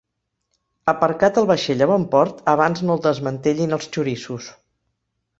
[0.93, 4.49] Aparcat el vaixell a bon port abans no el desmantellin els xoriços.